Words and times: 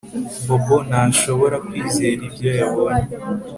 Bobo 0.47 0.77
ntashobora 0.89 1.55
kwizera 1.67 2.21
ibyo 2.29 2.49
yabonye 2.59 3.07